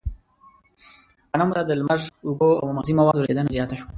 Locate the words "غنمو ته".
1.31-1.61